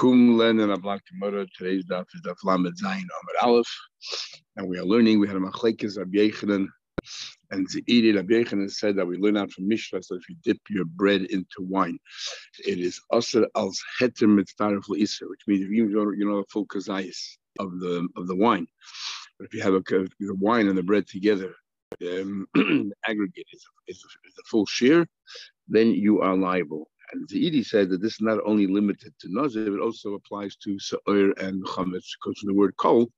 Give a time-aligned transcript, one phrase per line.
[0.00, 1.46] Kum Len and Ablak Gemara.
[1.54, 3.70] Today's daf is daf Lamed Zayin Amar Aleph,
[4.56, 5.20] and we are learning.
[5.20, 6.68] We had a machlekes Rabbi Yechanan
[7.50, 8.16] and Zeiri.
[8.16, 10.02] Rabbi Yechanan said that we learn out from Mishnah.
[10.02, 11.98] So if you dip your bread into wine,
[12.66, 16.46] it is asr als heter mitzaref leisa, which means if you don't, you know the
[16.50, 18.66] full kazayis of the of the wine.
[19.38, 21.52] But if you have a, the wine and the bread together,
[22.10, 22.46] um,
[23.06, 25.06] aggregate is, is, is the full share,
[25.68, 26.88] then you are liable.
[27.30, 31.32] Zeiri said that this is not only limited to Nazir, it also applies to Sa'ir
[31.38, 33.10] and Chametz, because from the word kol,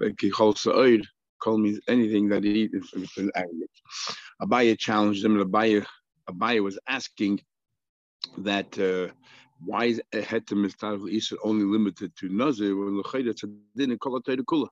[0.00, 1.02] Kichol Sa'ir,
[1.40, 3.70] kol means anything that he eat is an aggregate.
[4.42, 5.86] Abaya challenged him, and Abaya,
[6.28, 7.40] Abaya was asking
[8.38, 9.12] that uh,
[9.64, 13.04] why is Hetem Isra only limited to Nazir when and
[14.00, 14.68] Kula?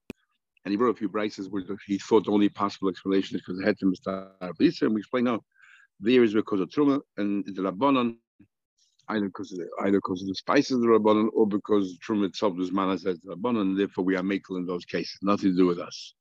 [0.64, 3.60] And he wrote a few brises where he thought the only possible explanation is because
[3.60, 5.40] Hetem Isra, and we explain now
[6.00, 8.16] there is because of Truma and the Rabbanon
[9.10, 12.26] either because of the, either because of the spices of the rabbanon or because Truma
[12.26, 15.19] itself is manas as the rabbanon, therefore we are makel in those cases.
[15.22, 16.14] Nothing to do with us.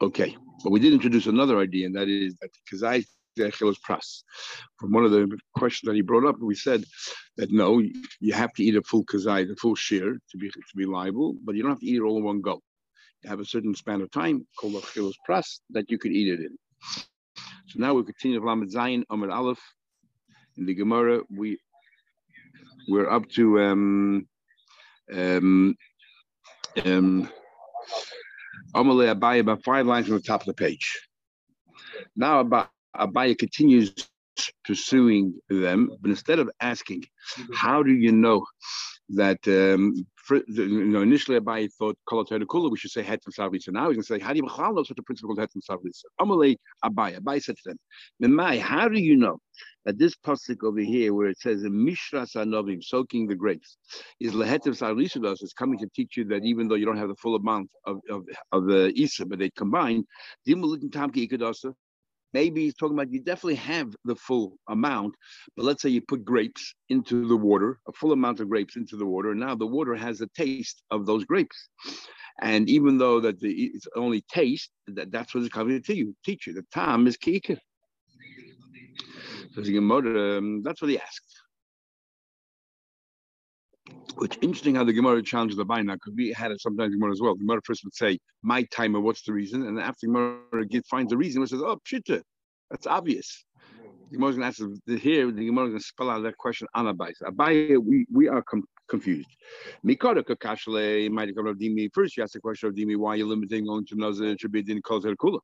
[0.00, 3.04] Okay, but we did introduce another idea, and that is that kazai
[3.38, 4.22] chelos pras.
[4.78, 6.84] From one of the questions that he brought up, we said
[7.36, 7.80] that no,
[8.20, 11.36] you have to eat a full kazai, the full share to be to be liable,
[11.44, 12.60] but you don't have to eat it all in one go.
[13.22, 16.32] You have a certain span of time called a chelos pras that you could eat
[16.32, 16.56] it in.
[17.68, 19.62] So now we continue with Lamed Zayin Amar Aleph.
[20.58, 21.58] In the Gemara, we
[22.88, 24.28] we're up to um,
[25.12, 25.76] um,
[26.84, 27.28] um,
[28.74, 31.08] Amalei about five lines from the top of the page.
[32.16, 32.42] Now
[32.96, 33.94] Abaya continues
[34.64, 37.04] pursuing them, but instead of asking,
[37.54, 38.44] how do you know
[39.10, 43.68] that um, for, you know, initially Abai thought Kula, we should say Hetem Savlisa.
[43.68, 46.04] Now he's going to say, how do you know such a principle called Hetem Savlisa?
[46.20, 47.18] Amalei Abai.
[47.18, 47.78] Abai said to them,
[48.22, 49.38] Memai, how do you know
[49.84, 53.76] that this pasuk over here, where it says Mishra Sanovim, soaking the grapes,
[54.20, 57.16] is Lehetem Savlisa is coming to teach you that even though you don't have the
[57.16, 60.04] full amount of, of, of uh, the Isa, but they combine,
[62.32, 65.14] Maybe he's talking about you definitely have the full amount,
[65.56, 68.96] but let's say you put grapes into the water, a full amount of grapes into
[68.96, 71.68] the water, and now the water has a taste of those grapes.
[72.40, 76.16] And even though that the, it's only taste, that, that's what it's coming to you,
[76.24, 76.54] teach you.
[76.54, 77.58] The time is kikir.
[79.54, 81.41] So um, that's what he asked.
[84.16, 87.20] Which interesting how the Gemara challenges the Baina, because we had it sometimes Gemara as
[87.20, 87.34] well.
[87.34, 89.66] The Gemara first would say, my timer, what's the reason?
[89.66, 92.20] And after Gemara get, finds the reason, it says, oh, pshita,
[92.70, 93.44] that's obvious.
[94.10, 96.68] The Gemara going to answer here, the Gemara is going to spell out that question
[96.74, 97.12] on Abai.
[97.22, 99.30] Abai, we, we are com- confused.
[99.84, 101.88] Mikara kakashle, might come of Dimi.
[101.94, 104.26] First, you ask the question of Dimi, why are you limiting on to Nazar?
[104.26, 105.40] It should be din called Kula.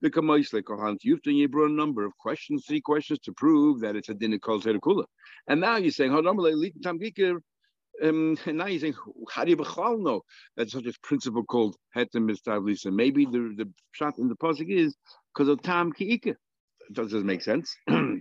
[0.00, 4.14] You've done you brought a number of questions, three questions to prove that it's a
[4.14, 5.04] din called Kula.
[5.48, 6.36] And now you're saying, hold on,
[8.02, 8.96] um, and now you think,
[9.30, 10.22] how do you bechal know
[10.56, 12.92] that such a principle called hetem mistavlisa?
[12.92, 14.96] Maybe the the shot in the pasuk is
[15.34, 16.34] because of tam kiika.
[16.92, 17.74] Does this make sense?
[17.88, 18.16] um,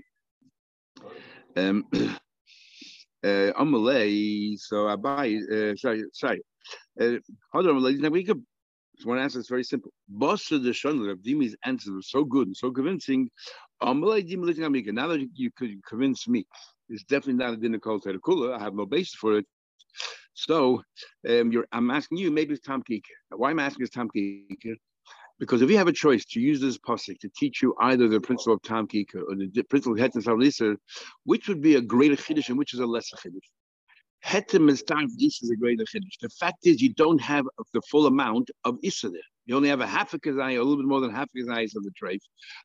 [1.55, 2.07] uh,
[3.23, 6.41] Amalei, so Abai, uh, sorry, sorry.
[6.99, 7.17] Uh,
[7.51, 8.43] hold on, ladies, we could.
[9.03, 9.91] One answer is very simple.
[10.09, 13.29] Bossa the Shon of Dimi's answer was so good and so convincing.
[13.83, 16.45] Amalei Dimi Now that you could convince me,
[16.87, 18.55] it's definitely not a dinner called Kula.
[18.55, 19.45] I have no basis for it.
[20.33, 20.83] So
[21.29, 23.01] um, I'm asking you, maybe it's Tom Kika.
[23.29, 24.75] Why I'm asking is Tom Kika?
[25.39, 28.21] Because if you have a choice to use this pasuk to teach you either the
[28.21, 30.77] principle of Tom Kika or the principle of Hetan Savlisa,
[31.23, 33.49] which would be a greater chiddush and which is a lesser chiddush?
[34.23, 36.19] Hetem time this is a greater chiddush.
[36.21, 39.21] The fact is you don't have the full amount of Issa there.
[39.45, 41.63] You only have a half a kazai, a little bit more than half a kazai
[41.63, 42.19] of the treif,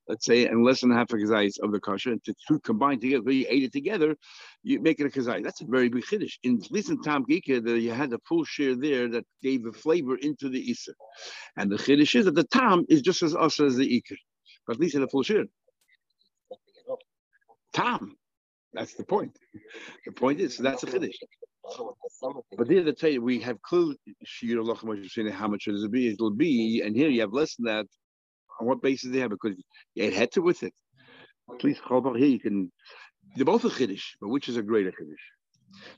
[0.08, 2.12] let's say, and less than half a kazai of the kosher.
[2.12, 4.16] And to two combined together, you ate it together,
[4.62, 5.42] you make it a kazai.
[5.44, 6.38] That's a very big chiddush.
[6.42, 9.64] In at least in Tam Gika, that you had a full share there that gave
[9.64, 10.92] the flavor into the isa.
[11.56, 14.16] And the chiddush is that the tam is just as us as the ikr,
[14.66, 15.44] but at least in a full share.
[17.74, 18.16] Tam,
[18.72, 19.38] that's the point.
[20.06, 21.14] The point is, so that's a chiddush.
[22.56, 23.94] But there they tell you we have clue
[25.32, 27.86] how much it'll be, it'll be, and here you have less than that.
[28.60, 29.30] On what basis they have?
[29.30, 29.56] Because
[29.94, 30.74] you had to with it.
[31.58, 32.70] Please, here you can.
[33.36, 35.24] They're both a chiddush, but which is a greater chiddush?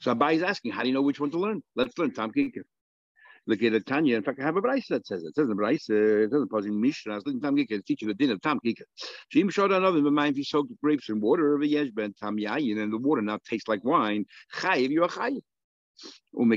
[0.01, 1.63] So Abai is asking, how do you know which one to learn?
[1.75, 2.63] Let's learn Tam Kikar.
[3.47, 4.17] Look at the Tanya.
[4.17, 5.29] In fact, I have a Bryce that says it.
[5.29, 7.13] It says Bryce, uh, it doesn't pause in Mishnah.
[7.13, 8.85] I was looking Tam Kikar, teach you the din of Tam Kikar.
[9.35, 12.37] Shim showed another, but mind if you soak grapes in water of a yeshben, Tam
[12.37, 15.43] Yayin, and the water now tastes like wine, chayiv, you're a chayiv.
[16.39, 16.53] Um,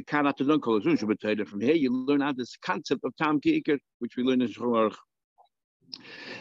[1.45, 4.95] from here, you learn out this concept of Tam Ki'ikr, which we learn in Shulchan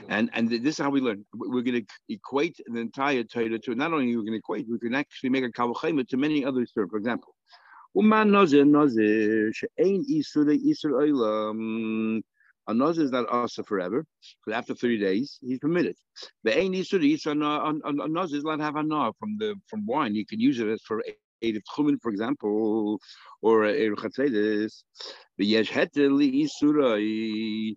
[0.08, 1.24] and and this is how we learn.
[1.34, 4.78] We're going to equate the entire Torah to not only we're going to equate, we
[4.78, 6.70] can actually make a kavachayma to many others.
[6.74, 7.34] For example,
[7.94, 12.22] Uman nazir nazir she'ain isur isur oilam.
[12.66, 14.06] A nazir is not also forever,
[14.44, 15.96] because after 30 days he's permitted.
[16.44, 20.14] The ain isur isur a nazir is not have a from the from wine.
[20.14, 21.02] You can use it as for
[21.42, 22.98] Erev Tchumen, for example,
[23.42, 24.82] or Erev Chatzedis.
[25.40, 27.76] V'yesh heter li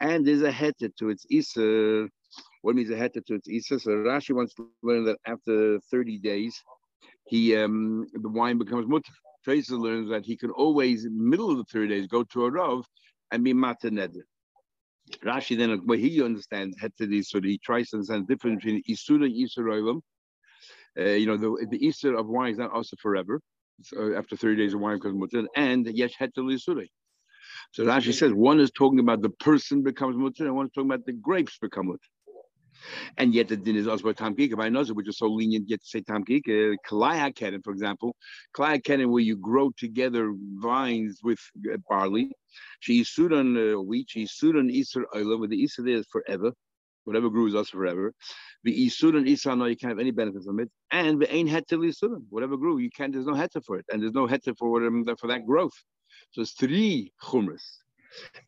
[0.00, 2.08] and there's a heter to its isur.
[2.62, 3.80] What means a heter to its isur?
[3.80, 6.62] So Rashi wants to learn that after 30 days,
[7.26, 9.12] he um, the wine becomes mutter.
[9.44, 12.84] Tracer learns that he can always, middle of the 30 days, go to a Rav
[13.30, 13.90] and be matter.
[15.24, 18.82] Rashi then, the way he understands heter so he tries to understand the difference between
[18.88, 20.00] isura and isuroilim.
[20.98, 23.40] Uh, you know, the, the Easter of wine is not also forever.
[23.96, 26.86] Uh, after 30 days of wine becomes mutter, and yesh heter isura.
[27.72, 30.90] So Rashi says one is talking about the person becomes mutter, and one is talking
[30.90, 32.00] about the grapes become mutter.
[33.16, 34.56] And yet the din is also about Tam Kika.
[34.56, 36.76] By another, which is so lenient yet to say Tam Kika.
[36.88, 38.16] Kalaya Kenan, for example.
[38.56, 41.40] Kalaya Kenan, where you grow together vines with
[41.72, 42.32] uh, barley.
[42.80, 46.52] She Sudan uh, wheat, she Sudan Isur Oila, where the Isur there is forever.
[47.08, 48.12] Whatever grew is also forever.
[48.64, 49.14] The Isur,
[49.56, 50.68] no, you can't have any benefit from it.
[50.90, 53.86] And the Ain Heter Isudan, whatever grew, you can't, there's no Heter for it.
[53.90, 55.72] And there's no Heter for, um, for that growth.
[56.32, 57.62] So it's three chumras.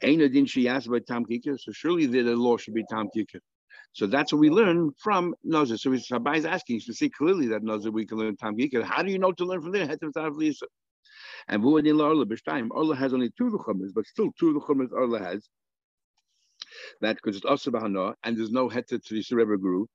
[0.02, 3.08] Ain't a din she asked about Tam Kika, so surely the law should be Tam
[3.16, 3.38] Kika.
[3.92, 5.78] So that's what we learn from Nazir.
[5.78, 8.82] So Rabbi is asking to see clearly that Nazir we can learn Tam Gika.
[8.82, 9.88] How do you know to learn from there?
[11.48, 15.48] And Vuadin Arla B'Shtayim, Arla has only two Luchamas, but still two Luchamas Arla has.
[17.00, 19.88] That because it's also Bahana, and there's no Heta to the Rebbe grew.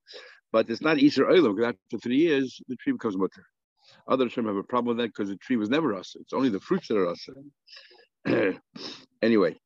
[0.52, 3.44] But it's not Easter Olam, because after three years, the tree becomes mutter.
[4.08, 6.14] Other Shem have a problem with that because the tree was never us.
[6.20, 7.28] It's only the fruits that are us.
[9.22, 9.58] anyway,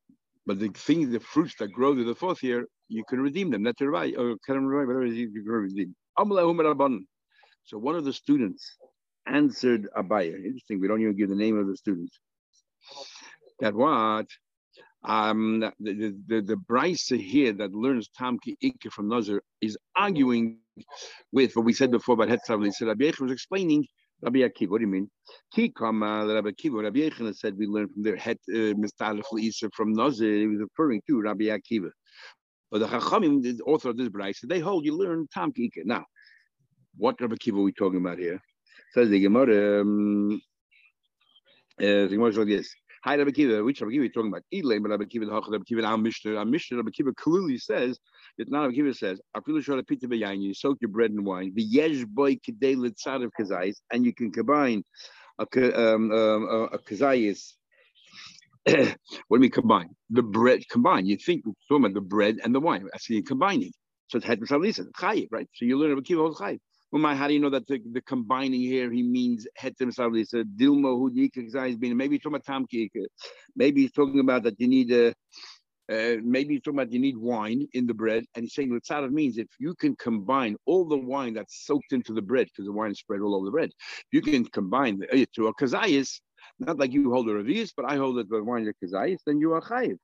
[0.46, 3.62] but the things, the fruits that grow to the fourth year, you can redeem them.
[3.62, 4.14] That's right.
[4.16, 5.94] Oh, or whatever you can redeem.
[7.64, 8.76] So one of the students
[9.26, 10.34] answered Abaya.
[10.34, 10.80] Interesting.
[10.80, 12.10] We don't even give the name of the student.
[13.60, 14.26] That what?
[15.02, 20.58] Um, the the the, the here that learns Tamki Ikke from Nazar is arguing
[21.32, 22.64] with what we said before about Hetzav.
[22.64, 23.86] He said Rabbi was explaining
[24.22, 25.10] Rabbi Akiva, what do you mean?
[25.56, 29.92] Kikama, Rabbi Akiva, Rabbi Yechon said we learned from their het uh, mistalef Isa from
[29.92, 30.34] Nazir.
[30.34, 31.90] He was referring to Rabbi Akiva.
[32.70, 35.84] But the Chachamim, the author of this brayse, they hold you learn Tam Kika.
[35.84, 36.04] Now,
[36.96, 38.40] what Rabbi Akiva are we talking about here?
[38.92, 39.80] Says the Gemara.
[39.80, 40.40] Um,
[41.80, 42.74] uh, the Gemara like this.
[43.02, 43.64] Hi, Rabbi Kiva.
[43.64, 44.42] Which Rabbi Kiva are you talking about?
[44.52, 47.98] But Rabbi Kiva, the Rabbi Kiva, our Mishnah, our Mishnah, Rabbi Kiva clearly says,
[48.36, 51.50] that not Rabbi Kiva says, Afilu Shora Pita Beyain, you soak your bread and wine,
[51.54, 54.84] the Yesh Boy Kedei Litzad of Kazais, and you can combine
[55.38, 57.54] a, um, um, a, a Kazais.
[58.66, 59.88] what do we combine?
[60.10, 61.06] The bread combine.
[61.06, 62.86] You think we're the bread and the wine.
[62.92, 63.72] Actually, you're combining.
[64.08, 65.48] So it's chayiv, right?
[65.54, 66.58] So you learn about kiva chayiv.
[66.92, 70.90] Well, how do you know that the, the combining here he means hetem salisa dilma
[70.98, 72.66] hudika being maybe he's talking about tam
[73.54, 75.14] maybe he's talking about that you need a
[75.90, 79.10] uh, maybe he's talking about you need wine in the bread, and he's saying tzarav
[79.10, 82.72] means if you can combine all the wine that's soaked into the bread because the
[82.72, 83.70] wine is spread all over the bread,
[84.12, 86.20] you can combine the, uh, to a kazayis,
[86.60, 89.40] not like you hold a revius, but I hold it the wine is kazayis, then
[89.40, 89.98] you are chayiv.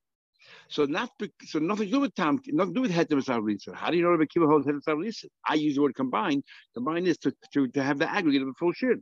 [0.69, 1.10] So not
[1.44, 3.75] so nothing to do with tam, nothing to do with heter v'savlisa.
[3.75, 5.26] How do you know Rabbi Kiva holds heter v'savlisa?
[5.46, 6.43] I use the word combine.
[6.75, 8.96] Combine is to, to, to have the aggregate of a full shir.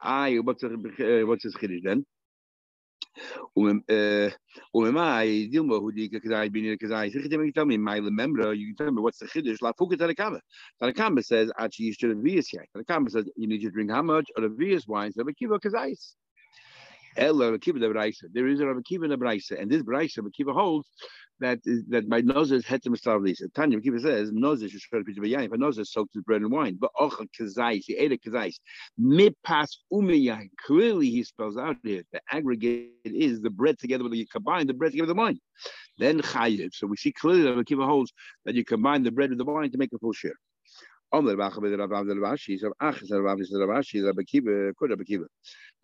[0.00, 0.70] I what's uh,
[1.26, 2.04] what's his chiddush then?
[3.56, 3.82] Uh, um,
[4.74, 7.12] Umemai dilma hudi kazai bini kazai.
[7.12, 8.54] You tell me my member.
[8.54, 9.60] You can tell me what's the chiddush.
[9.60, 10.40] La fuka tanakama.
[10.82, 12.64] Tanakama says achi yishter revius yai.
[12.76, 15.12] Tanakama says you need to drink how much of the revius wine?
[15.12, 16.14] So Rabbi Kiva kazais.
[17.16, 18.24] Ella Akiva the Braisa.
[18.32, 20.88] There is a Rabbi Kiva Braisa, and this Braisa Rabbi Kiva holds
[21.40, 23.38] that is, that by noses het to establish.
[23.54, 26.78] Tanya Rabbi Kiva says noses should be yain, but noses soaked his bread and wine.
[26.80, 28.56] But ochel kazais, he ate a kazais.
[29.00, 30.48] Mipas umeyain.
[30.64, 34.66] Clearly, he spells out here the aggregate is the bread together with the you combine
[34.66, 35.40] the bread together with the wine.
[35.98, 36.74] Then chayiv.
[36.74, 38.12] So we see clearly that Rabbi Kiva holds
[38.44, 40.36] that you combine the bread with the wine to make a full share.
[41.14, 44.90] Omer Bacha with Rav Avdel Rashi, so Ach is Rav Avdel Rashi, Rabbi Kiva, Kod
[44.90, 45.24] Rabbi Kiva.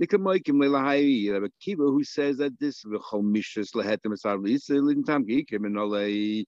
[0.00, 5.76] Nikamoikim Lelahai, Rabbi Kiva, who says that this V'chol Mishras Lehetem Esavlis, Lintam Gikim, and
[5.76, 6.44] Olei.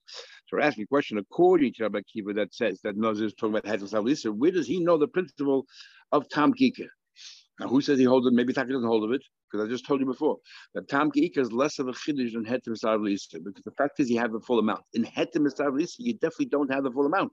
[0.46, 3.56] So we're asking a question according to Rabbi Kiva that says that Nozir is talking
[3.56, 5.66] about Hetem Esavlis, where does he know the principle
[6.10, 6.86] of Tam Kika?
[7.60, 8.32] Now, who says he holds it?
[8.32, 10.38] Maybe Taki doesn't hold of it, because I just told you before
[10.72, 14.08] that Tam Ika is less of a chiddush than Hetem Sarvlisa, because the fact is
[14.08, 14.80] you have the full amount.
[14.94, 17.32] In Hetem Sarvlisa, you definitely don't have the full amount.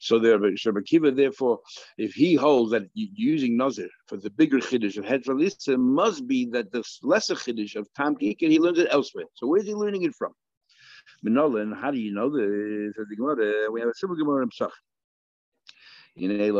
[0.00, 1.60] So there, Shabbat therefore,
[1.98, 6.46] if he holds that using Nazir for the bigger chiddush of Hetem Sarvlisa, must be
[6.52, 9.26] that the lesser chiddush of Tam Ika, he learns it elsewhere.
[9.34, 10.32] So where's he learning it from?
[11.22, 12.96] Minolan, how do you know this?
[13.70, 14.70] We have a similar Gemara in Psach.
[16.16, 16.50] In A.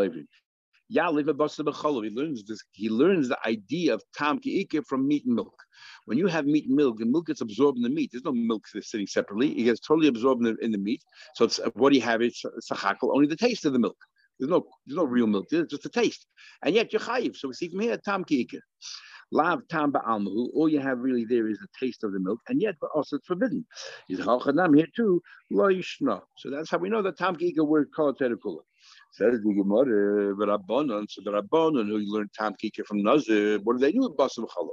[0.92, 2.62] He learns this.
[2.72, 5.54] He learns the idea of tam ki'ike from meat and milk.
[6.06, 8.10] When you have meat and milk, the milk gets absorbed in the meat.
[8.12, 9.52] There's no milk sitting separately.
[9.58, 11.02] It gets totally absorbed in the, in the meat.
[11.34, 12.22] So it's what do you have?
[12.22, 13.96] It's sachakal, only the taste of the milk.
[14.40, 15.46] There's no there's no real milk.
[15.50, 16.26] There's just a taste.
[16.64, 17.36] And yet you're chayiv.
[17.36, 18.58] So we see from here tam ki'ike.
[19.30, 20.48] Lav tam ba'almahu.
[20.54, 23.26] All you have really there is the taste of the milk, and yet also it's
[23.26, 23.64] forbidden.
[24.08, 25.22] Is halchanam here too?
[25.52, 26.22] Lo yishna.
[26.38, 28.62] So that's how we know that tam ki'ike word called terikula.
[29.12, 33.78] Says the Gemara, Rabbanon, so the Rabbanon who learned Tam Kika from Nazir, what do
[33.80, 34.70] they do with Basam Chalov?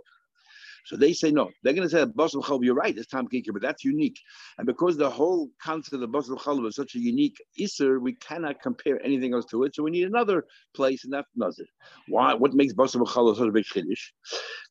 [0.88, 1.50] So they say no.
[1.64, 4.18] They're going to say Basam Chalov, you're right, it's Tam Kika, but that's unique.
[4.58, 8.62] And because the whole concept of Basam Chalov is such a unique Isser, we cannot
[8.62, 9.76] compare anything else to it.
[9.76, 11.66] So we need another place, and that's Nazir.
[12.08, 12.34] Why?
[12.36, 14.12] What makes Basam Chalov such a big Chiddush?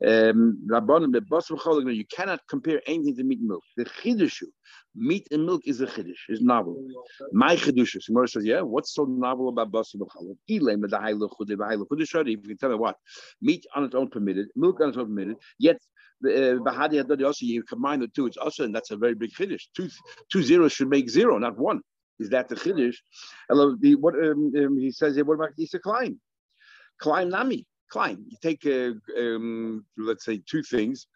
[0.06, 3.62] Um, Rabbanon, the Basam Chalov, you cannot compare anything to meat and milk.
[3.76, 4.44] The Chiddushu,
[4.96, 6.82] meat and milk is a chiddush, is novel.
[7.32, 10.08] My chiddush, Gemara says, yeah, what's so novel about v'haylo
[10.48, 12.96] chude If you can tell me what,
[13.42, 15.76] meat on its own permitted, milk on its own permitted, yet
[16.24, 19.64] Bahadi Hadadi also you combine the two, it's also, and that's a very big chiddush.
[19.76, 19.88] Two
[20.30, 21.80] two zeros should make zero, not one.
[22.18, 22.94] Is that the?
[23.48, 25.22] Hello, the what um, um, he says?
[25.22, 26.18] What about Isa climb?
[26.98, 28.24] Climb nami, climb.
[28.28, 31.06] You take uh, um, let's say two things,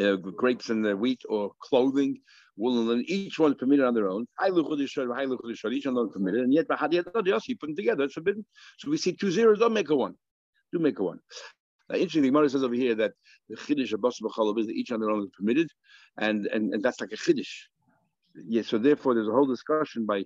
[0.00, 2.20] uh, grapes and the wheat, or clothing,
[2.56, 4.26] wool and linen, each one permitted on their own.
[4.38, 8.46] High Each one permitted, and yet you put them together, it's forbidden.
[8.78, 10.14] So we see two zeros, don't make a one.
[10.72, 11.18] Do make a one.
[11.88, 13.12] Now, interesting, the Gemara says over here that
[13.48, 15.68] the chiddush of Basar B'chalav is that each on their own is permitted,
[16.18, 17.52] and, and, and that's like a chiddush.
[18.46, 20.24] Yeah, so therefore there's a whole discussion by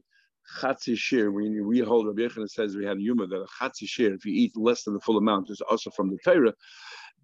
[0.61, 4.25] Chatzi Shir, when we hold Rabbi Yechon says we have Yuma that Chatzi Shir, if
[4.25, 6.55] you eat less than the full amount, is also from the Torah.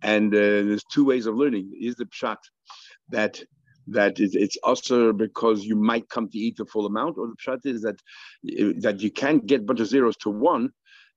[0.03, 1.71] And uh, there's two ways of learning.
[1.81, 2.37] Is the pshat
[3.09, 3.43] that
[3.87, 7.65] that it's also because you might come to eat the full amount, or the pshat
[7.65, 7.99] is that
[8.83, 10.71] that you can't get bunch of zeros to one,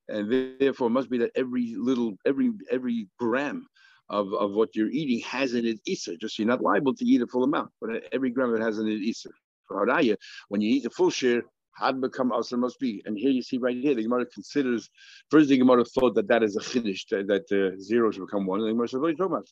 [0.10, 3.68] and therefore must be that every little every every gram
[4.10, 5.80] of, of what you're eating has in it.
[5.86, 8.88] Just you're not liable to eat a full amount, but every gram it has in
[8.88, 9.30] it isa.
[9.68, 10.16] For haraya,
[10.48, 11.44] when you eat the full share,
[11.78, 13.02] had become also must be.
[13.06, 14.90] And here you see right here, the Gemara considers
[15.30, 18.46] first the Gemara thought that that is a chiddush that, that uh, zero should become
[18.46, 18.60] one.
[18.60, 19.50] And the Gemara says, what are you talking about?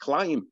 [0.00, 0.46] Climb.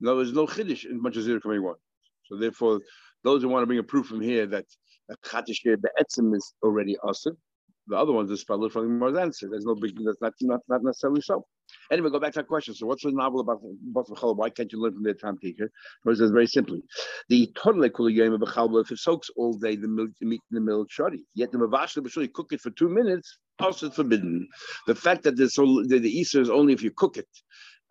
[0.00, 1.76] No, there's no chiddush in bunch of zero coming one.
[2.24, 2.80] So therefore,
[3.24, 4.64] those who want to bring a proof from here that
[5.08, 7.36] the chatish the etzim is already awesome.
[7.88, 9.48] The other ones is followed from the answer.
[9.50, 9.96] There's no big.
[10.04, 11.44] That's not not, not necessarily so.
[11.90, 12.74] Anyway, go back to that question.
[12.74, 13.60] So, what's the novel about
[13.92, 14.36] Bafachal?
[14.36, 15.70] Why can't you learn from the time taker?
[16.06, 16.82] Says very simply,
[17.28, 20.60] the game of Bachalba, if it soaks all day, the milk, the meat in the
[20.60, 21.24] milk, shoddy.
[21.34, 24.48] Yet the Mavashla Bashuli cook it for two minutes, also forbidden.
[24.86, 27.28] The fact that the, so, the, the Easter is only if you cook it,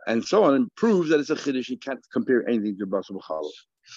[0.08, 1.70] and so on, proves that it's a chiddush.
[1.70, 3.20] You can't compare anything to Basar.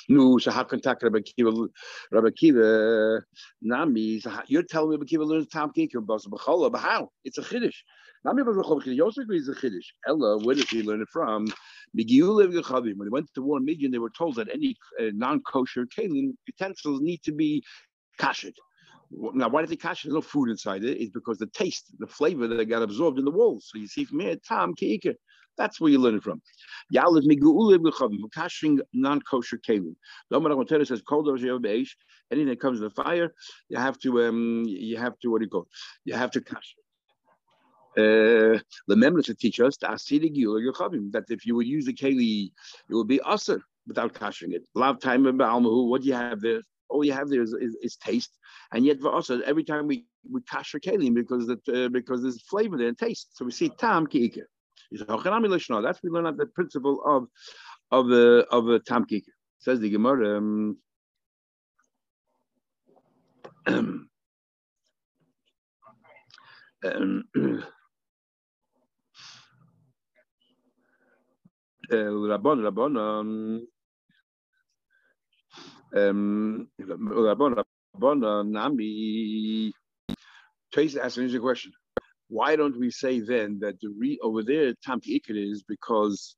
[0.09, 1.69] How can Rabbi Kiva,
[2.13, 3.23] Rabbi Kiva,
[3.63, 7.11] Nami, you're telling me Rabbi Kiva learns Kikir, Basar B'chalav, but how?
[7.25, 7.77] It's a chiddush.
[8.25, 9.93] Nami B'chalav, Yosef agrees it's a chiddush.
[10.07, 11.47] Ella, where did he learn it from?
[11.93, 16.35] When they went to war in Midian, they were told that any uh, non-kosher kalim
[16.47, 17.63] utensils need to be
[18.19, 18.59] kashed.
[19.13, 20.03] Now, why did they cash?
[20.03, 21.01] There's no food inside it.
[21.01, 23.69] It's because the taste, the flavor that got absorbed in the walls.
[23.71, 25.15] So you see from here, tam keika.
[25.57, 26.43] That's where you learn it from.
[26.93, 29.95] Yalav migu'ulim kashing non-kosher kelim.
[30.31, 33.33] The Omar says, "Kol anything that comes to the fire,
[33.69, 35.69] you have to, um, you have to, what do you call?
[36.05, 36.75] You have to cash
[37.97, 38.59] uh,
[38.89, 40.01] the members to teach us that
[41.29, 42.51] if you would use the keli,
[42.91, 44.67] it would be usher without kashing it.
[44.75, 46.61] Love time and what do you have there?
[46.89, 48.37] All you have there is, is, is taste,
[48.73, 52.43] and yet for us, every time we we kasher kelim because that uh, because there's
[52.43, 53.37] flavor there and taste.
[53.37, 54.43] So we see tam kiika.
[54.99, 57.29] That's we learn out the principle of
[57.91, 59.31] of the of the tam kiika.
[59.59, 60.39] Says the Gemara.
[60.39, 60.79] Um,
[63.67, 64.09] um,
[71.91, 73.67] Rabban, Rabban, um,
[75.95, 77.65] um, Rabban,
[77.97, 79.73] Rabban, Nami.
[80.73, 81.73] Tracy asked an interesting question
[82.29, 86.37] why don't we say then that the re over there tam ikir is because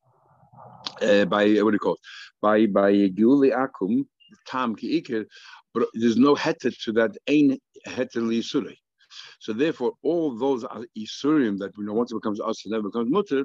[1.03, 2.01] uh, by what do you call it?
[2.43, 4.05] by by Guli akum
[4.47, 5.27] tam ikir,
[5.75, 8.43] but there's no heter to that ain heter li
[9.41, 13.11] So therefore, all those are isurim that we know once it becomes us never becomes
[13.11, 13.45] mutter,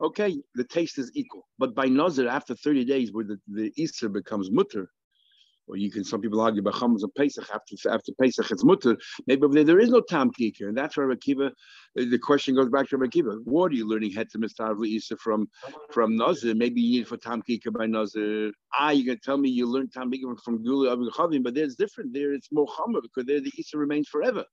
[0.00, 1.46] okay, the taste is equal.
[1.58, 4.90] But by nazir, after 30 days, where the, the Easter becomes mutter,
[5.66, 8.96] or you can, some people argue, Bachamos and Pesach, after, after Pesach, it's mutter.
[9.26, 10.68] Maybe there, there is no Tam Kikir.
[10.68, 11.52] And that's where Rabbi Kiva,
[11.94, 13.36] the question goes back to Rabbi Kiva.
[13.44, 15.48] What are you learning Het Mistavli Isa from,
[15.92, 16.54] from Nazir?
[16.54, 18.52] Maybe you need for Tam Kikir by Nazir.
[18.74, 21.54] Ah, you're going to tell me you learned Tam Kikir from Gula Abu Chavim, but
[21.54, 22.12] there's different.
[22.12, 24.44] There it's more Chomer because there the Isa remains forever.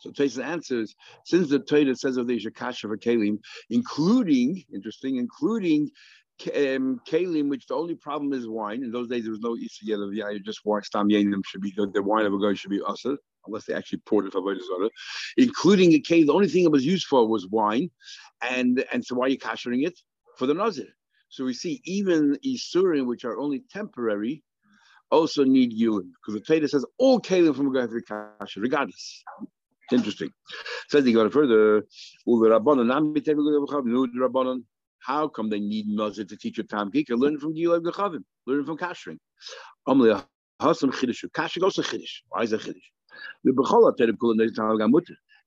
[0.00, 3.38] So Taisa answers, since the Torah says of the Shakasha for Kalim,
[3.70, 5.90] including, interesting, including
[6.48, 8.82] um, kalim, which the only problem is wine.
[8.82, 10.82] In those days, there was no Isra of yeah, just wine.
[10.82, 14.00] Stam Yenim should be the, wine of a guy should be usher, unless they actually
[14.00, 14.90] poured it for Avodah
[15.36, 17.90] Including a kalim, the only thing it was used for was wine,
[18.42, 19.98] and and so why are you kashering it
[20.36, 20.88] for the nazir?
[21.28, 24.42] So we see even isurim, which are only temporary,
[25.10, 29.22] also need yulin because the Torah says all kalim from a guy have kasher, regardless.
[29.90, 30.30] Interesting.
[30.88, 31.84] Says he got further.
[35.04, 37.18] How come they need Nazir to teach a Tam Kika?
[37.18, 38.24] Learn from Gilad Gechavim.
[38.46, 39.18] Learn from Kashring.
[39.88, 40.24] Amli
[40.60, 41.24] Hasam Chiddush.
[41.30, 42.22] Kashring also Chiddush.
[42.28, 42.82] Why is that Chiddush?
[43.44, 43.52] The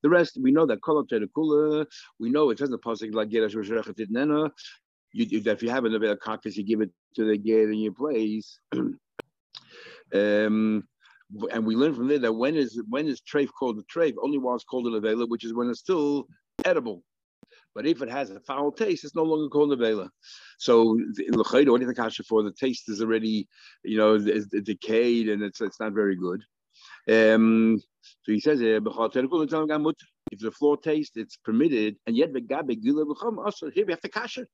[0.09, 1.85] rest, we know that Kol Tereb
[2.19, 3.69] we know it the Pasuk, like Gerash Rosh
[4.09, 4.51] Nena,
[5.15, 8.59] you, if you have a carcass, you give it to the get in your place.
[8.73, 8.99] um,
[10.13, 14.13] and we learn from there that when is when is treif called a treif?
[14.21, 16.27] Only while it's called an avela, which is when it's still
[16.65, 17.03] edible.
[17.75, 20.09] But if it has a foul taste, it's no longer called nevela.
[20.57, 22.41] So in l'chayda, what kasha for?
[22.41, 23.49] The taste is already,
[23.83, 26.41] you know, decayed and it's it's not very good.
[27.07, 28.79] Um, so he says, eh,
[30.31, 34.45] if the floor taste, it's permitted, and yet also here we have to kasher.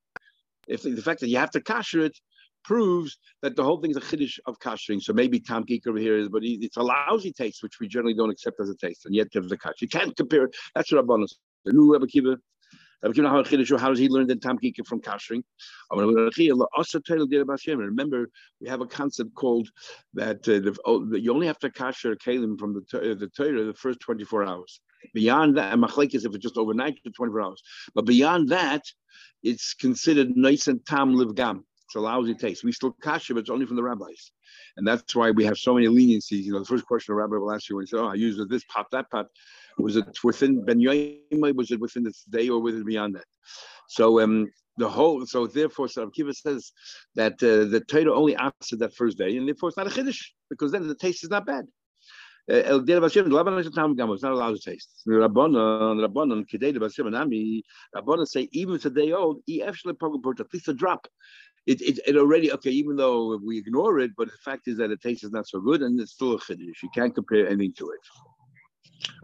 [0.68, 2.18] If the fact that you have to kasher it
[2.64, 5.02] proves that the whole thing is a chiddush of kashering.
[5.02, 8.14] So maybe Tom Geek over here is, but it's a lousy taste, which we generally
[8.14, 9.80] don't accept as a taste, and yet there's a kasher.
[9.80, 10.56] You can't compare it.
[10.74, 11.34] That's what Rabbanos.
[11.64, 11.96] The new
[13.02, 15.42] how does he learn the Tamkika from Kashring?
[17.78, 18.30] Remember,
[18.60, 19.68] we have a concept called
[20.14, 23.64] that, uh, the, oh, you only have to kasher kalim from the, uh, the Torah
[23.64, 24.80] the first 24 hours.
[25.14, 27.62] Beyond that, and machlek is if it's just overnight to 24 hours.
[27.94, 28.84] But beyond that,
[29.42, 31.64] it's considered nice and tam livgam.
[31.86, 32.64] It's a lousy taste.
[32.64, 34.30] We still kasher, but it's only from the rabbis.
[34.76, 36.44] And that's why we have so many leniencies.
[36.44, 38.14] You know, the first question a rabbi will ask you when he said, Oh, I
[38.14, 39.26] use this pot, that pot.
[39.78, 41.54] Was it within Ben Yoimai?
[41.54, 43.24] Was it within this day or was it beyond that?
[43.88, 44.48] So um,
[44.78, 46.72] the whole, so therefore, so Kiva says
[47.14, 50.22] that uh, the Torah only answered that first day, and therefore it's not a chiddush
[50.50, 51.66] because then the taste is not bad.
[52.50, 55.02] Uh, El Dei Hashem, the Laban Hashem Gamo, it's not allowed to taste.
[55.06, 57.62] Rabbanon, Rabbanon, Kedei Ami,
[57.94, 61.06] Rabbanon say even if it's a day old, actually probably at least a drop.
[61.64, 64.88] It, it, it already okay, even though we ignore it, but the fact is that
[64.88, 66.82] the taste is not so good, and it's still a chiddush.
[66.82, 68.00] You can't compare anything to it.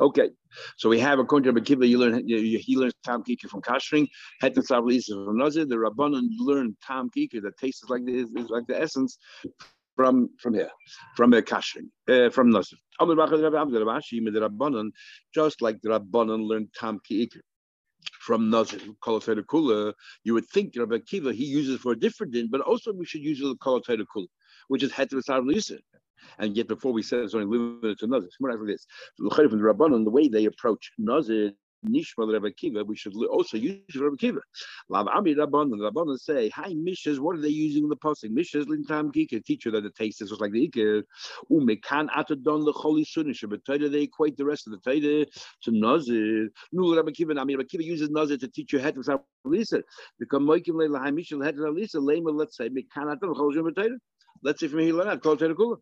[0.01, 0.31] Okay,
[0.77, 4.09] so we have according to Rabbi Kiva, you learn he learns Tam Kika from Kashring,
[4.43, 5.64] Hetan from Nazir.
[5.67, 9.19] The Rabbanon learn Tam Kika that tastes like the is like the essence
[9.97, 10.71] from from here,
[11.17, 12.79] from the Kashring, uh, from Nazir.
[15.35, 17.41] Just like the Rabbanon learned Tam Kika
[18.21, 19.93] from Nazir, Kolotayda Kula,
[20.25, 23.23] you would think Rabbi Kiva he uses for a different din, but also we should
[23.23, 24.29] use the Kolotayda Kula,
[24.69, 25.79] which is Hetan Sablisa.
[26.38, 28.87] And yet, before we said it's only limited to Nazir, from this,
[29.18, 31.52] the Rabbanon, the way they approach Nazir,
[31.87, 34.40] Nishma Rebbe Kiva, we should also use Rebbe Kiva.
[34.88, 38.35] Lav Ami Rabban and Rabban say, Hi Mishas, what are they using in the posting?
[38.35, 41.02] Mishas Lintam Gika, teacher that the taste is like the Ikir.
[41.50, 45.26] Umekan Atadon the Holy Sunish, but Taida they equate the rest of the Taida
[45.62, 46.48] to Nazir.
[46.72, 49.83] Nu Rebbe Kiva, I mean, Rebbe Kiva uses Nazir to teach you of Lisa.
[50.18, 53.98] The Kamoikim Leila Hai Mishal of Lisa, Lema, let's say, Mekan Atadon the Holy
[54.42, 55.76] Let's see from here, learn call Taida Kula.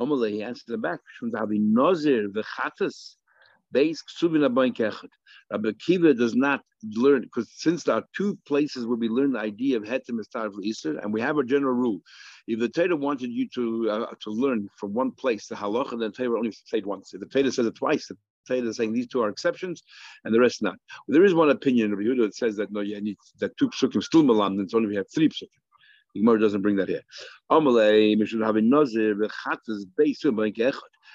[0.00, 1.00] Amalei, he answered them back.
[1.22, 3.16] Shundavi Nazir, the Chatas,
[3.74, 5.08] Beis Ksubin Abayin Kechad.
[5.50, 6.60] Rabbi Kiva does not
[6.96, 10.52] learn, because since there are two places where we learn the idea of Hetem Estar
[10.52, 12.00] for Easter, and we have a general rule.
[12.46, 15.98] If the Torah wanted you to uh, to learn from one place the halacha, then
[15.98, 17.14] the Torah only said once.
[17.14, 18.16] If the Torah says it twice, the
[18.48, 19.82] Torah is saying these two are exceptions,
[20.24, 20.76] and the rest not.
[21.06, 23.70] Well, there is one opinion of Yehuda that says that no, yeah, need that two
[23.70, 25.59] psukim still malam, and it's only we have three psukim.
[26.14, 27.02] The Gemara doesn't bring that here.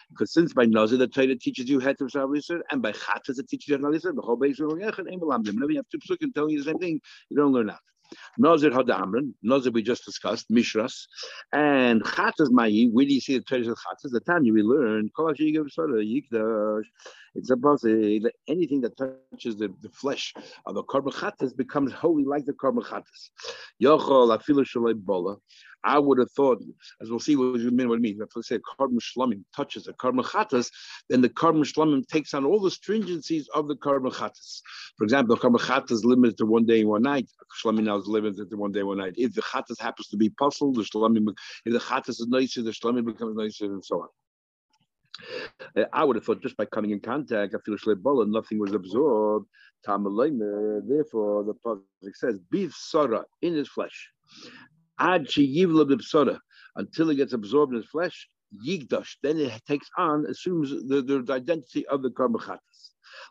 [0.10, 3.70] Because since by nazir the Torah teaches you heter v'shav and by chatas it teaches
[3.70, 6.60] you heter the whole beisum b'ink echad, ain't Whenever you have two psukim telling you
[6.60, 7.80] the same thing, you don't learn that.
[8.38, 11.06] Nazir Hadamran, Nazir we just discussed, Mishras,
[11.54, 14.12] and Chatas Mayi, where do you see the treasure of Chatas?
[14.12, 15.10] The time we learn,
[17.38, 20.34] it's about that anything that touches the, the flesh
[20.66, 23.30] of the Karban Chatas becomes holy like the Karban Chatas.
[23.82, 25.36] Yochol Afilu Shalai Bola.
[25.86, 26.62] I would have thought,
[27.02, 29.84] as we'll see what you mean what it means, if let's say Karban Shlamim touches
[29.84, 30.72] the Karban Chatas,
[31.10, 34.62] then the Karban Shlamim takes on all the stringencies of the Karban Chatas.
[34.98, 37.30] For example, the Karban Chatas is limited to one day and one night.
[37.64, 39.14] Shlamim now is limited to one day, one night.
[39.16, 41.34] If the Chatas happens to be puzzled, the Shlamim,
[41.66, 44.10] if the Chatas is nicer, the Shlamim becomes nicer, and so on.
[45.94, 49.48] I would have thought just by coming in contact, I feel shleibola, nothing was absorbed.
[49.86, 54.12] Therefore, the Pasuk says, "Beef sara in his flesh."
[55.00, 55.28] Ad
[56.78, 58.30] until it gets absorbed in his flesh.
[58.66, 62.60] yigdash, then it takes on, assumes the, the identity of the karma chatas.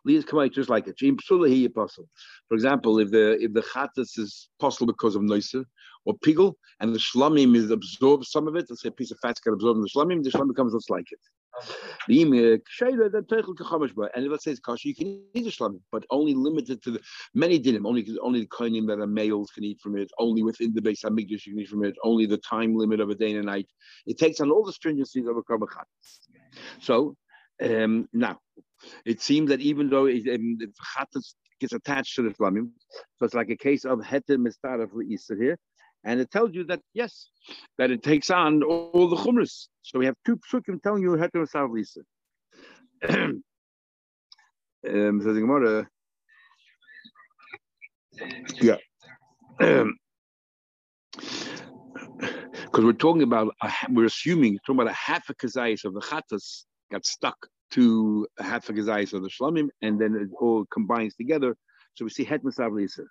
[0.05, 0.99] Leah's come just like it.
[0.99, 5.65] For example, if the if the chatas is possible because of noisa
[6.05, 9.19] or pigel, and the shlamim is absorbed some of it, let's say a piece of
[9.21, 11.21] fat can absorb the shlamim, the shlamim becomes just like it.
[12.09, 12.17] And
[14.27, 17.01] if it says kasha, you can eat the shlamim, but only limited to the
[17.35, 17.87] many dinim.
[17.87, 20.11] Only only the kohenim that are males can eat from it.
[20.19, 21.97] Only within the base hamikdash you can eat from it.
[22.03, 23.69] Only the time limit of a day and a night.
[24.07, 25.67] It takes on all the stringencies of a karma
[26.81, 27.17] So
[27.63, 28.39] um, now
[29.05, 32.71] it seems that even though it, um, the chatas gets attached to the shlamim,
[33.17, 34.39] so it's like a case of heter
[35.09, 35.59] Easter here.
[36.05, 37.31] And it tells you that, yes,
[37.79, 39.69] that it takes on all the chumras.
[39.83, 42.01] So we have two psukim telling you how to Lisa.
[43.09, 43.43] um,
[48.61, 48.77] yeah.
[49.59, 49.95] Because
[52.85, 56.65] we're talking about, a, we're assuming, talking about a half a kazayis of the chatas
[56.93, 57.37] got stuck
[57.71, 61.57] to a half a kazayis of the shlamim, and then it all combines together.
[61.95, 63.05] So we see het Sav Lisa.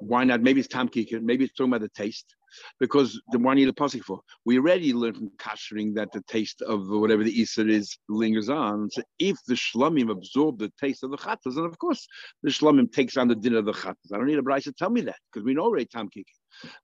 [0.00, 0.42] Why not?
[0.42, 0.88] Maybe it's tam.
[0.94, 2.34] Maybe it's talking about the taste,
[2.80, 4.20] because the one a pasuk for.
[4.44, 8.90] We already learned from kashering that the taste of whatever the iser is lingers on.
[8.90, 12.06] So if the shlamim absorb the taste of the chatas, and of course
[12.42, 14.12] the shlamim takes on the dinner of the chatas.
[14.12, 16.24] I don't need a bride to tell me that because we know already tam kikir.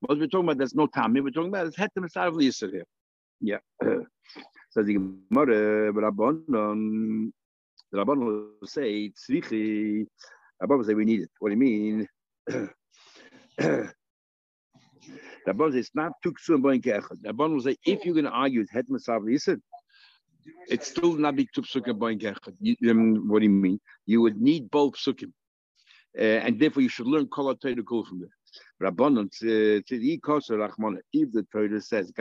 [0.00, 1.14] What we're talking about, there's no tam.
[1.14, 2.84] We're talking about is hetem of the iser here.
[3.40, 3.58] Yeah.
[4.70, 7.30] Says the Gemara, Rabban,
[7.92, 10.06] the Rabban will say tzrichi.
[10.62, 11.30] Rabban will say we need it.
[11.38, 12.08] What do you mean?
[15.46, 17.22] Rabban it's not tuksu and boin kechad.
[17.24, 19.62] Rabban will say, if you're going to argue with het masav listen,
[20.68, 22.54] it's still not be tuksu and boin kechad.
[23.26, 23.80] What do you mean?
[24.06, 25.32] You would need both psukim.
[26.16, 28.28] Uh, and therefore you should learn kol ha from there.
[28.82, 29.28] Rabbanon,
[29.90, 30.98] Rachman.
[31.12, 32.12] if the Torah says,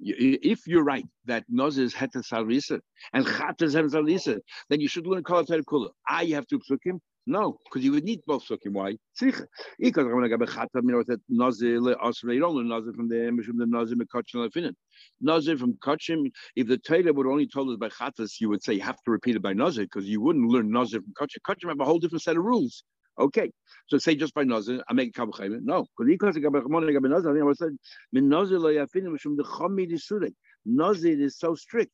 [0.00, 2.80] if you're right that Noz is Heter Salisa
[3.12, 5.90] and Chat is Heter then you should learn Kol Kula.
[6.08, 7.00] I have to psukim.
[7.30, 8.72] No, because you would need both psukim.
[8.72, 8.96] Why?
[9.20, 10.68] Because I'm to go Chat.
[10.74, 14.72] You know that Nazir learn Nazir from the Mishum the Nazir Mekachim Lefinin.
[15.20, 16.32] Nazir from Kachim.
[16.56, 19.12] If the Torah would only told us by Chatas, you would say you have to
[19.12, 21.38] repeat it by Nazir because you wouldn't learn Nazir from Kachim.
[21.48, 22.82] Kachim have a whole different set of rules.
[23.16, 23.52] Okay,
[23.86, 25.60] so say just by nazir, I make kabel chayim.
[25.62, 26.94] No, because he chayim.
[26.94, 27.30] Kabel nazir.
[27.30, 27.76] I think I said
[28.12, 30.32] min nazir lo yafinim from the chami disudek.
[30.64, 31.92] Nazir is so strict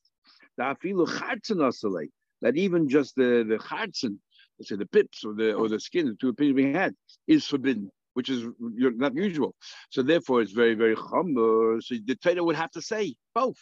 [0.57, 2.07] that afilu chartzen
[2.41, 4.19] that even just the the chartzen,
[4.59, 6.93] let's say the pips or the or the skin, the two opinions we had,
[7.27, 9.53] is forbidden which is not usual.
[9.91, 11.77] So therefore, it's very, very humble.
[11.81, 13.59] So the Torah would have to say both.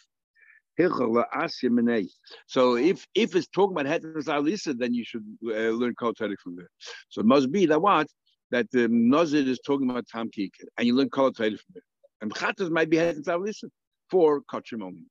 [2.46, 6.56] So if if it's talking about heteros alisa, then you should uh, learn kol from
[6.56, 6.70] there.
[7.10, 8.06] So it must be that what
[8.50, 10.30] that the um, nazir is talking about tam
[10.78, 11.82] and you learn kol from there.
[12.22, 13.68] And chatas might be heteros alisa
[14.10, 15.04] for kachim only.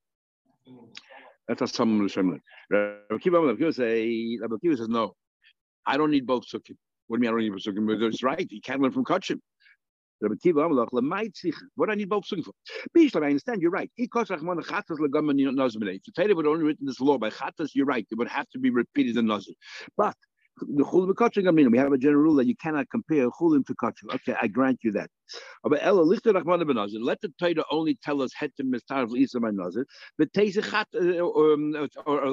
[1.48, 5.14] That's how some of the Shem Rabbi Kiva say, Rabbi Kiva says, no,
[5.86, 6.76] I don't need both sukkim.
[7.08, 7.86] What do you mean I don't need both sukkim?
[7.88, 8.48] But it's right.
[8.50, 9.40] You can't learn from kachim.
[10.42, 10.88] Kiva Amalach
[11.90, 12.54] I need both singing for?
[12.98, 13.62] Bishlam, I understand.
[13.62, 13.92] You're right.
[13.98, 14.40] If Torah
[16.36, 18.08] would only written this law by Chatas, you're right.
[18.10, 19.54] It would have to be repeated in Nazir.
[19.98, 20.16] But
[20.62, 24.14] the chulim kachim We have a general rule that you cannot compare chulim to kachim.
[24.16, 25.10] Okay, I grant you that.
[25.64, 27.02] But Ella lichter rachman benazir.
[27.02, 29.86] Let the Torah only tell us hetem mistarv isa by nazir.
[30.18, 32.26] But teise chat uh, um, or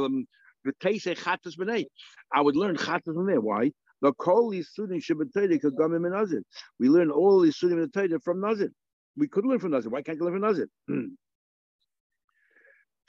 [0.64, 1.87] the.
[2.33, 3.40] I would learn chatas from there.
[3.40, 3.72] Why?
[4.01, 6.42] The kol yisudim shabbatayde kagamim in Nazir.
[6.79, 8.70] We learn all yisudim in the from Nazir.
[9.16, 9.90] We could learn from Nazir.
[9.90, 10.68] Why can't we learn from Nazir?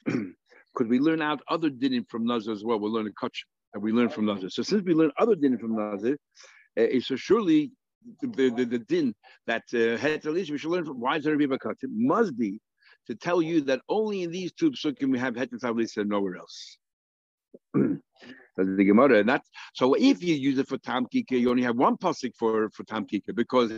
[0.75, 2.79] could we learn out other dinim from Nazir as well?
[2.79, 3.35] We'll learn a kach
[3.73, 4.49] and we learn from Nazir.
[4.49, 6.17] So since we learn other dinim from Nazir,
[6.79, 7.71] uh, so surely
[8.21, 9.15] the, the, the din
[9.47, 9.97] that uh,
[10.31, 11.47] we should learn from why is there a
[11.89, 12.59] must be
[13.07, 16.77] to tell you that only in these two psukim we have heter and nowhere else.
[18.57, 19.23] The Gemara.
[19.23, 22.69] Not so if you use it for Tam Kika, you only have one pasuk for
[22.69, 23.71] for Tam Kika because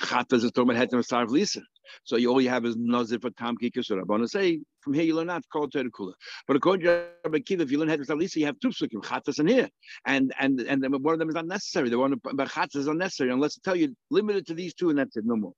[0.00, 1.60] Chatas is about Hetem Sarv Lisa.
[2.04, 3.84] So you, all you have is Nazir for Tam Kika.
[3.84, 6.12] So Rabbanah say from here you learn not called Torah Kula.
[6.46, 9.02] But according to Rabbi Kiva, if you learn Hetem Sarv Lisa, you have two psukim
[9.02, 9.68] Chatas in here,
[10.06, 11.88] and and and one of them is unnecessary.
[11.88, 14.98] The one about Chatas is unnecessary unless I tell you limited to these two, and
[14.98, 15.52] that's it, no more.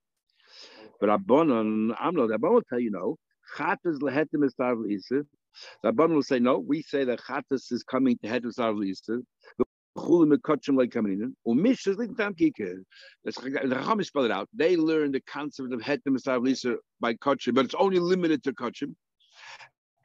[1.01, 2.31] But Rabbanon, I'm not.
[2.31, 3.17] Rabbanon will tell you no.
[3.57, 5.25] Chatas lehetem Sarv Lisa.
[5.83, 9.23] The Rabban will say, no, we say that Chattas is coming to head of Sarvlisa.
[9.59, 9.65] The
[9.97, 10.41] Chacham
[14.05, 14.49] spell it out.
[14.53, 18.95] They learn the concept of of Sarvlisa by Kotchim, but it's only limited to Kotchim.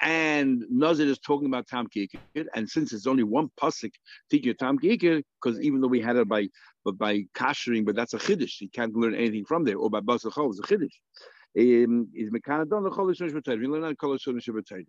[0.01, 3.91] And Nazir is talking about Tam Kikir, and since it's only one pasuk
[4.31, 6.47] teaching Tam Kikir, because even though we had it by
[6.85, 9.99] but by kashering, but that's a chiddush, you can't learn anything from there, or by
[9.99, 10.95] basachol, it's a chiddush.
[11.57, 13.59] um, is mekanadon the chol shon shbeteid.
[13.59, 14.85] We learn on kol shon shbeteid.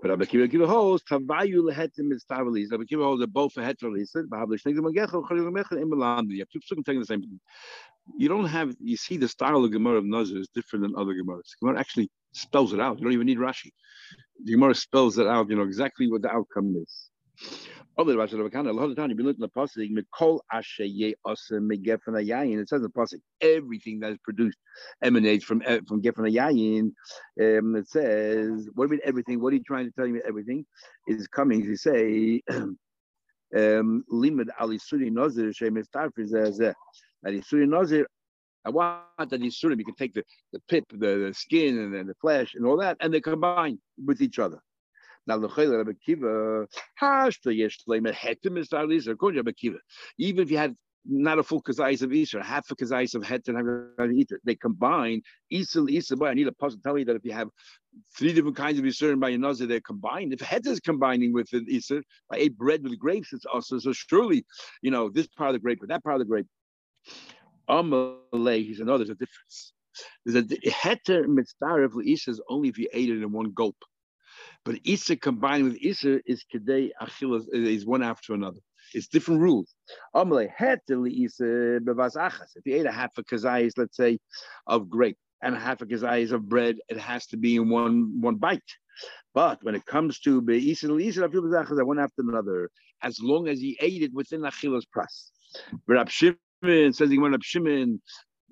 [0.00, 2.70] But Rabbi Kiva Kiva holds tavayu lehetim is tavalis.
[2.70, 4.12] Rabbi Kiva holds that both for heterolis.
[4.12, 6.28] The shnegim magechel chalil mechel in Milan.
[6.30, 7.22] You have two psukim taking the same.
[8.18, 8.74] You don't have.
[8.80, 11.50] You see the style of Gemara of Nazir is different than other Gemaras.
[11.60, 12.98] Gemara actually spells it out.
[12.98, 13.70] You don't even need Rashi.
[14.44, 15.48] The Gemara spells it out.
[15.48, 17.11] You know exactly what the outcome is.
[17.98, 19.86] Other Rashi Akana, a lot of time you've been looking at the pasuk,
[22.60, 24.56] It says in the pasuk, everything that is produced
[25.02, 26.92] emanates from eh, from Yayin.
[27.40, 29.42] Um, it says, what do you mean everything?
[29.42, 30.20] What are you trying to tell me?
[30.26, 30.64] Everything
[31.06, 31.62] is coming.
[31.62, 32.76] You say, um,
[33.54, 36.74] Limud Ali Suri Nazir Shemis Tarfiz as that
[37.26, 38.06] Isuri Nazir.
[38.64, 42.06] I want that Isurim, you can take the, the pip, the, the skin, and then
[42.06, 44.60] the flesh, and all that, and they combine with each other.
[45.26, 46.66] Now the Chayla Rabbi Kiva,
[47.00, 49.78] Hashta Yesh Leimer Hetim is Darlis, according to Rabbi Kiva.
[50.18, 53.48] Even if you had not a full kazais of Easter, half a kazais of het
[53.48, 56.16] and Easter, they combine Easter, Easter.
[56.16, 57.48] Boy, I need a puzzle to tell you that if you have
[58.16, 60.32] three different kinds of Easter by another, they're combined.
[60.32, 63.92] If het is combining with the Easter, I ate bread with grapes, it's also so
[63.92, 64.44] surely,
[64.80, 66.46] you know, this part of the grape with that part of the grape.
[67.68, 69.72] Amalei, he said, no, there's a difference.
[70.24, 73.76] There's a heter mitzvah of is only if you ate it in one gulp.
[74.64, 78.60] But Isa combined with Isa is Kedei Achilas uh, is one after another.
[78.94, 79.74] It's different rules.
[80.14, 80.60] If
[82.66, 84.18] you ate a half a kazayis, let's say,
[84.66, 88.20] of grape and a half a kazayis of bread, it has to be in one
[88.20, 88.60] one bite.
[89.34, 90.40] But when it comes to
[91.86, 92.70] one after another,
[93.02, 95.30] as long as he ate it within Achilas press.
[95.88, 98.00] Rab Shimon says up Shimon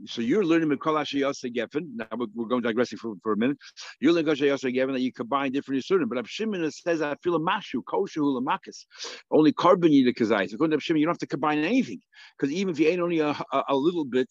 [0.07, 1.87] so you're learning Mikol Yasa Geffen.
[1.95, 3.59] Now we're going digressing for, for a minute.
[4.01, 6.09] You're learning Mikol Yasa Geffen that you combine different Yisurim.
[6.09, 8.85] But Abshimon says, I feel a mashu, kosher hulamakas.
[9.31, 12.01] Only carbon you according to Abshimon, you don't have to combine anything.
[12.39, 14.29] Because even if you ate only a, a, a little bit,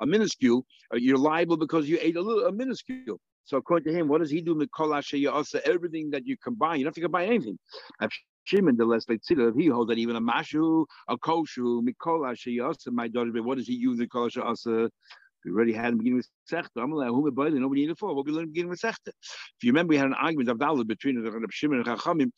[0.00, 3.20] a minuscule, uh, you're liable because you ate a little, a minuscule.
[3.44, 4.54] So according to him, what does he do?
[5.64, 7.58] Everything that you combine, you don't have to combine anything.
[8.48, 13.06] Shimon, the less like he holds that even a mashu, a koshu, mikola sheyasa, my
[13.06, 14.88] daughter, but what does he use the kol sheyasa?
[15.44, 16.82] We already had the beginning with Sechta.
[16.82, 18.14] I'm like, who nobody needed for.
[18.14, 19.08] What we learned beginning with Sechta.
[19.08, 22.30] If you remember, we had an argument of Dalit between the Shimon and Chachamim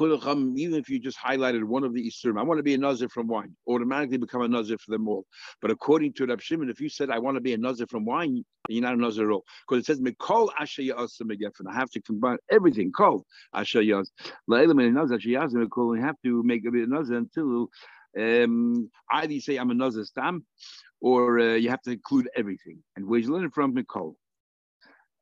[0.00, 3.08] even if you just highlighted one of the Isurim, I want to be a Nazir
[3.08, 5.26] from wine, automatically become a Nazir for them all.
[5.60, 8.04] But according to Rab Shimon, if you said, I want to be a Nazir from
[8.04, 9.44] wine, you're not a Nazir at all.
[9.68, 11.30] Because it says, Mikol Asher Yasam
[11.68, 12.92] I have to combine everything.
[12.92, 14.10] Call Asher Yas.
[14.48, 17.68] You have to make a bit of Nazir until
[18.18, 20.44] um, either you say, I'm a Nazir Stam,
[21.00, 22.82] or uh, you have to include everything.
[22.96, 23.74] And where's you learning from?
[23.74, 24.14] Mikol.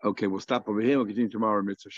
[0.02, 0.96] Okay, we'll stop over here.
[0.96, 1.90] We'll continue tomorrow, Mitzvah.